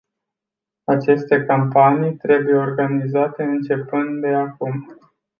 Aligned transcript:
Aceste 0.87 1.43
campanii 1.45 2.15
trebuie 2.17 2.55
organizate 2.55 3.43
începând 3.43 4.21
de 4.21 4.27
acum. 4.27 4.99